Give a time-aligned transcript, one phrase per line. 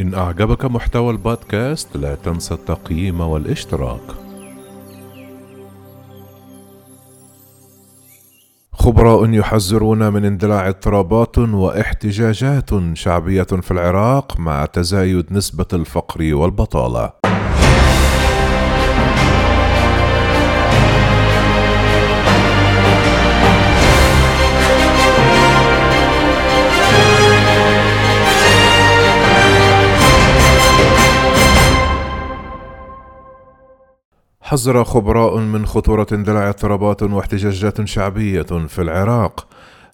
[0.00, 4.00] إن أعجبك محتوى البودكاست لا تنسى التقييم والاشتراك.
[8.72, 17.19] خبراء يحذرون من اندلاع اضطرابات واحتجاجات شعبية في العراق مع تزايد نسبة الفقر والبطالة.
[34.50, 39.46] حذر خبراء من خطورة اندلاع اضطرابات واحتجاجات شعبية في العراق.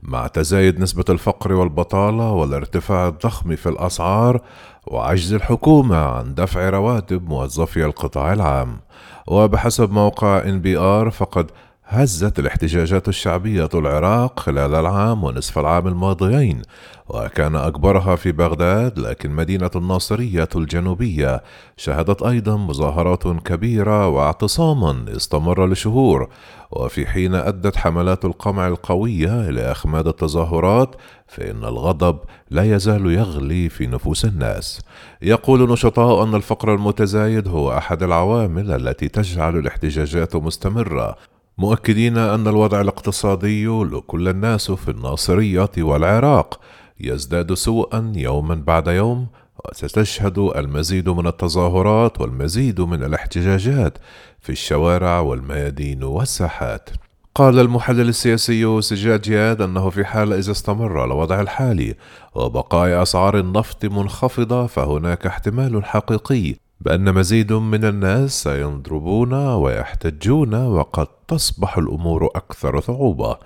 [0.02, 4.40] مع تزايد نسبة الفقر والبطالة والارتفاع الضخم في الأسعار
[4.86, 8.80] وعجز الحكومة عن دفع رواتب موظفي القطاع العام.
[9.26, 11.50] وبحسب موقع NPR فقد
[11.88, 16.62] هزت الاحتجاجات الشعبية العراق خلال العام ونصف العام الماضيين
[17.08, 21.42] وكان أكبرها في بغداد لكن مدينة الناصرية الجنوبية
[21.76, 26.28] شهدت أيضا مظاهرات كبيرة واعتصاما استمر لشهور
[26.70, 32.18] وفي حين أدت حملات القمع القوية إلى إخماد التظاهرات فإن الغضب
[32.50, 34.80] لا يزال يغلي في نفوس الناس.
[35.22, 41.16] يقول نشطاء أن الفقر المتزايد هو أحد العوامل التي تجعل الاحتجاجات مستمرة
[41.58, 46.60] مؤكدين أن الوضع الاقتصادي لكل الناس في الناصرية والعراق.
[47.00, 49.26] يزداد سوءا يوما بعد يوم
[49.68, 53.98] وستشهد المزيد من التظاهرات والمزيد من الاحتجاجات
[54.40, 56.90] في الشوارع والميادين والساحات.
[57.34, 61.94] قال المحلل السياسي سجاد جياد أنه في حال إذا استمر الوضع الحالي
[62.34, 71.78] وبقاء أسعار النفط منخفضة فهناك احتمال حقيقي بأن مزيد من الناس سينضربون ويحتجون وقد تصبح
[71.78, 73.36] الأمور أكثر صعوبة.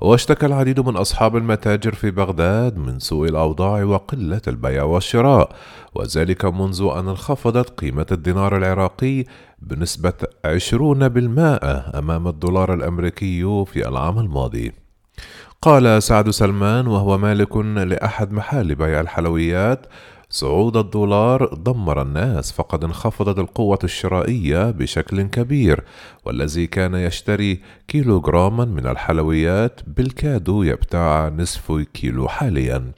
[0.00, 5.52] واشتكى العديد من أصحاب المتاجر في بغداد من سوء الأوضاع وقلة البيع والشراء
[5.94, 9.24] وذلك منذ أن انخفضت قيمة الدينار العراقي
[9.58, 10.12] بنسبة
[10.44, 10.48] 20%
[11.98, 14.72] أمام الدولار الأمريكي في العام الماضي.
[15.62, 19.86] قال سعد سلمان وهو مالك لأحد محال بيع الحلويات
[20.32, 25.84] صعود الدولار دمر الناس فقد انخفضت القوة الشرائية بشكل كبير
[26.24, 32.92] والذي كان يشتري كيلوغراما من الحلويات بالكاد يبتاع نصف كيلو حاليا.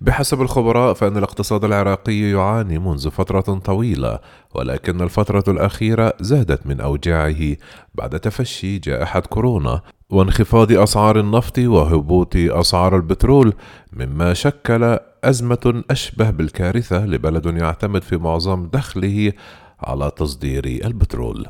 [0.00, 4.18] بحسب الخبراء فإن الاقتصاد العراقي يعاني منذ فترة طويلة
[4.54, 7.56] ولكن الفترة الأخيرة زادت من أوجاعه
[7.94, 9.80] بعد تفشي جائحة كورونا
[10.10, 13.52] وانخفاض أسعار النفط وهبوط أسعار البترول
[13.92, 19.32] مما شكل أزمة أشبه بالكارثة لبلد يعتمد في معظم دخله
[19.80, 21.46] على تصدير البترول.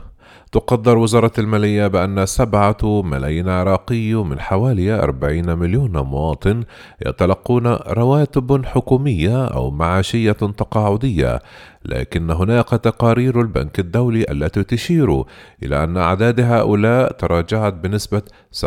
[0.53, 6.65] تقدر وزارة المالية بأن سبعة ملايين عراقي من حوالي أربعين مليون مواطن
[7.07, 11.41] يتلقون رواتب حكومية أو معاشية تقاعدية
[11.85, 15.25] لكن هناك تقارير البنك الدولي التي تشير
[15.63, 18.23] إلى أن أعداد هؤلاء تراجعت بنسبة
[18.57, 18.65] 47.5%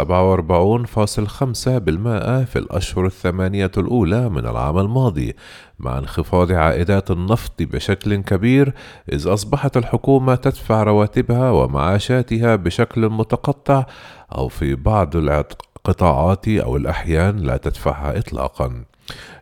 [2.46, 5.36] في الأشهر الثمانية الأولى من العام الماضي
[5.80, 8.74] مع انخفاض عائدات النفط بشكل كبير
[9.13, 13.85] إذ أصبحت الحكومة تدفع رواتبها ومعاشاتها بشكل متقطع
[14.35, 18.83] أو في بعض القطاعات أو الأحيان لا تدفعها إطلاقًا.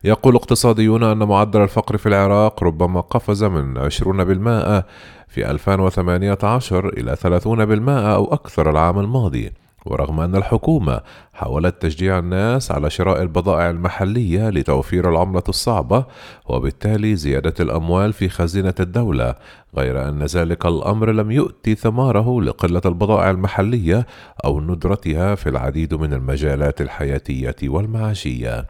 [0.04, 4.84] يقول اقتصاديون أن معدل الفقر في العراق ربما قفز من 20%
[5.28, 9.52] في 2018 إلى 30% أو أكثر العام الماضي
[9.86, 11.02] ورغم أن الحكومة
[11.34, 16.06] حاولت تشجيع الناس على شراء البضائع المحلية لتوفير العملة الصعبة
[16.46, 19.36] وبالتالي زيادة الأموال في خزينة الدولة
[19.78, 24.06] غير أن ذلك الأمر لم يؤتي ثماره لقلة البضائع المحلية
[24.46, 28.66] أو ندرتها في العديد من المجالات الحياتية والمعاشية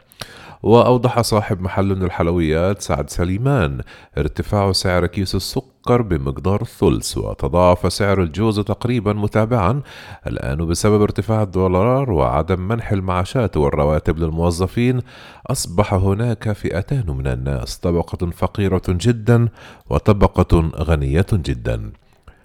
[0.62, 3.80] وأوضح صاحب محل الحلويات سعد سليمان
[4.18, 9.82] ارتفاع سعر كيس السكر بمقدار الثلث وتضاعف سعر الجوز تقريبا متابعا
[10.26, 15.00] الآن بسبب ارتفاع الدولار وعدم منح المعاشات والرواتب للموظفين
[15.46, 19.48] أصبح هناك فئتان من الناس طبقة فقيرة جدا
[19.90, 21.92] وطبقة غنية جدا.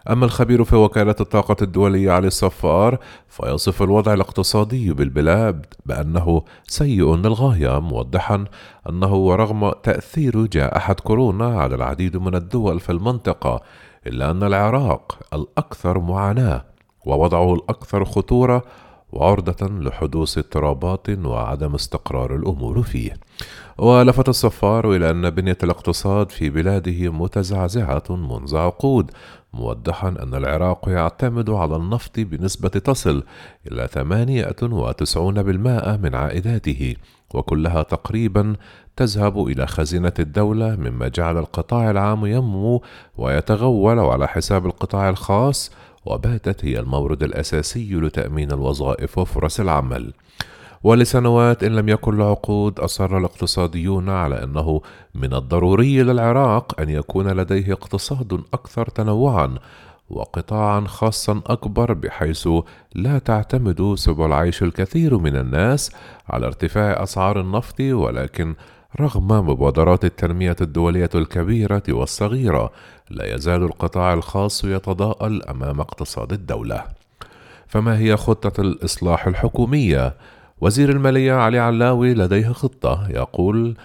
[0.09, 2.97] أما الخبير في وكالة الطاقة الدولية علي الصفار
[3.27, 8.45] فيصف الوضع الاقتصادي بالبلاد بأنه سيء للغاية موضحا
[8.89, 13.61] أنه ورغم تأثير جائحة كورونا على العديد من الدول في المنطقة
[14.07, 16.65] إلا أن العراق الأكثر معاناة
[17.05, 18.63] ووضعه الأكثر خطورة
[19.15, 23.17] وعرضة لحدوث اضطرابات وعدم استقرار الأمور فيه.
[23.77, 29.11] ولفت الصفار إلى أن بنية الاقتصاد في بلاده متزعزعة منذ عقود
[29.53, 33.23] موضحا أن العراق يعتمد على النفط بنسبة تصل
[33.71, 36.95] إلى 98% من عائداته
[37.33, 38.55] وكلها تقريبا
[38.95, 42.83] تذهب إلى خزينة الدولة مما جعل القطاع العام ينمو
[43.17, 45.71] ويتغول على حساب القطاع الخاص
[46.05, 50.13] وباتت هي المورد الأساسي لتأمين الوظائف وفرص العمل.
[50.83, 54.81] ولسنوات إن لم يكن لعقود أصر الاقتصاديون على أنه
[55.15, 59.57] من الضروري للعراق أن يكون لديه اقتصاد أكثر تنوعًا
[60.09, 62.47] وقطاعا خاصا أكبر بحيث
[62.95, 65.91] لا تعتمد سبل عيش الكثير من الناس
[66.29, 68.55] على ارتفاع أسعار النفط ولكن
[68.99, 72.71] رغم مبادرات التنمية الدولية الكبيرة والصغيرة
[73.09, 76.83] لا يزال القطاع الخاص يتضاءل أمام اقتصاد الدولة.
[77.67, 80.13] فما هي خطة الإصلاح الحكومية؟
[80.61, 83.77] وزير المالية علي علاوي لديه خطة يقول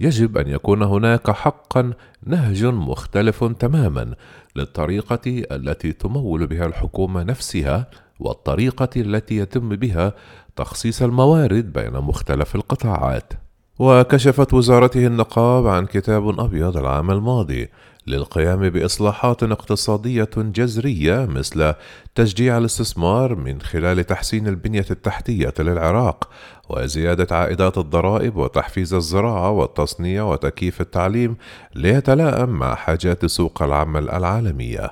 [0.00, 1.92] يجب أن يكون هناك حقا
[2.26, 4.14] نهج مختلف تماما
[4.56, 7.86] للطريقة التي تمول بها الحكومة نفسها
[8.20, 10.12] والطريقة التي يتم بها
[10.56, 13.32] تخصيص الموارد بين مختلف القطاعات.
[13.78, 17.68] وكشفت وزارته النقاب عن كتاب أبيض العام الماضي
[18.06, 21.74] للقيام بإصلاحات اقتصادية جذرية مثل
[22.14, 26.30] تشجيع الاستثمار من خلال تحسين البنية التحتية للعراق
[26.68, 31.36] وزيادة عائدات الضرائب وتحفيز الزراعة والتصنيع وتكييف التعليم
[31.74, 34.90] ليتلائم مع حاجات سوق العمل العالمية.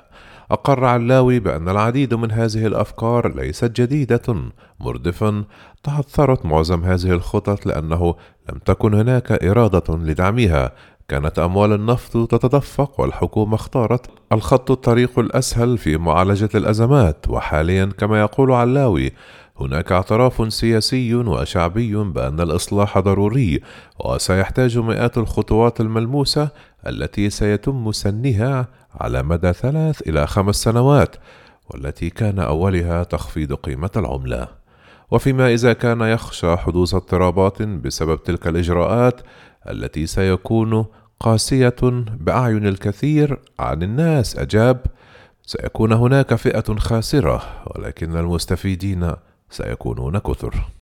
[0.51, 4.35] أقر علاوي بأن العديد من هذه الأفكار ليست جديدة
[4.79, 5.43] مردفا
[5.83, 8.15] تعثرت معظم هذه الخطط لأنه
[8.49, 10.71] لم تكن هناك إرادة لدعمها.
[11.07, 17.29] كانت أموال النفط تتدفق والحكومة اختارت الخط الطريق الأسهل في معالجة الأزمات.
[17.29, 19.11] وحاليا كما يقول علاوي
[19.59, 23.61] هناك اعتراف سياسي وشعبي بأن الإصلاح ضروري
[24.05, 26.49] وسيحتاج مئات الخطوات الملموسة
[26.87, 28.67] التي سيتم سنها
[29.01, 31.15] على مدى ثلاث إلى خمس سنوات
[31.69, 34.47] والتي كان أولها تخفيض قيمة العملة.
[35.11, 39.21] وفيما إذا كان يخشى حدوث اضطرابات بسبب تلك الإجراءات
[39.69, 40.85] التي سيكون
[41.19, 41.75] قاسية
[42.19, 44.85] بأعين الكثير عن الناس أجاب
[45.45, 49.11] سيكون هناك فئة خاسرة ولكن المستفيدين
[49.49, 50.76] سيكونون كثر.